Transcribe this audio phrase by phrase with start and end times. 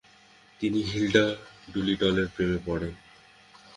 [0.61, 1.25] তিনি হিলডা
[1.73, 2.93] ডুলিটলের প্রেমে পড়েন।